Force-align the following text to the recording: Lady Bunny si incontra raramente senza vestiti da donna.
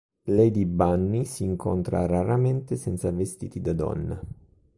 Lady 0.29 0.65
Bunny 0.65 1.25
si 1.25 1.43
incontra 1.43 2.07
raramente 2.07 2.75
senza 2.75 3.11
vestiti 3.11 3.61
da 3.61 3.73
donna. 3.73 4.19